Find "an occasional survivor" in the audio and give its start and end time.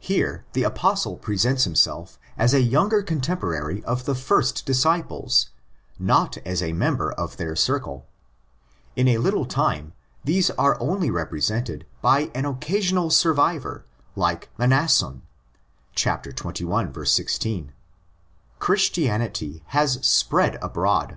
12.34-13.86